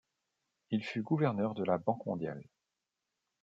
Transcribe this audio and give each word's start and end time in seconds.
Il 0.71 0.83
fut 0.83 1.03
gouverneur 1.03 1.53
de 1.53 1.63
la 1.63 1.77
Banque 1.77 2.07
mondiale. 2.07 2.43